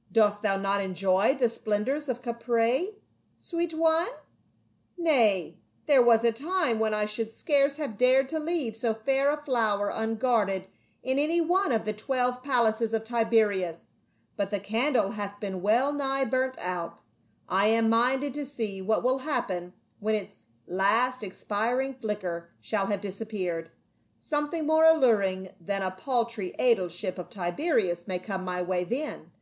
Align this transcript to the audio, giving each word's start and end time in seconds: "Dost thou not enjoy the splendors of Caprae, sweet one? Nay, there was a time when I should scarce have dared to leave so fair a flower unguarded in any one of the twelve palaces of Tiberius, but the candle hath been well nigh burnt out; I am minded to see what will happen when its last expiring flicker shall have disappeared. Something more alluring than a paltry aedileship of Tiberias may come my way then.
"Dost 0.12 0.42
thou 0.44 0.56
not 0.56 0.80
enjoy 0.80 1.34
the 1.34 1.48
splendors 1.48 2.08
of 2.08 2.22
Caprae, 2.22 2.94
sweet 3.36 3.74
one? 3.74 4.06
Nay, 4.96 5.58
there 5.86 6.00
was 6.04 6.22
a 6.22 6.30
time 6.30 6.78
when 6.78 6.94
I 6.94 7.04
should 7.04 7.32
scarce 7.32 7.78
have 7.78 7.98
dared 7.98 8.28
to 8.28 8.38
leave 8.38 8.76
so 8.76 8.94
fair 8.94 9.32
a 9.32 9.36
flower 9.36 9.90
unguarded 9.92 10.68
in 11.02 11.18
any 11.18 11.40
one 11.40 11.72
of 11.72 11.84
the 11.84 11.92
twelve 11.92 12.44
palaces 12.44 12.94
of 12.94 13.02
Tiberius, 13.02 13.88
but 14.36 14.50
the 14.50 14.60
candle 14.60 15.10
hath 15.10 15.40
been 15.40 15.62
well 15.62 15.92
nigh 15.92 16.26
burnt 16.26 16.58
out; 16.60 17.00
I 17.48 17.66
am 17.66 17.88
minded 17.90 18.34
to 18.34 18.46
see 18.46 18.80
what 18.80 19.02
will 19.02 19.18
happen 19.18 19.72
when 19.98 20.14
its 20.14 20.46
last 20.68 21.24
expiring 21.24 21.94
flicker 21.94 22.48
shall 22.60 22.86
have 22.86 23.00
disappeared. 23.00 23.72
Something 24.20 24.64
more 24.64 24.84
alluring 24.84 25.48
than 25.60 25.82
a 25.82 25.90
paltry 25.90 26.54
aedileship 26.56 27.18
of 27.18 27.28
Tiberias 27.28 28.06
may 28.06 28.20
come 28.20 28.44
my 28.44 28.62
way 28.62 28.84
then. 28.84 29.32